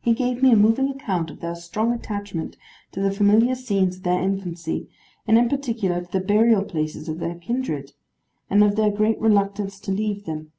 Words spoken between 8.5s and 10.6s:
of their great reluctance to leave them.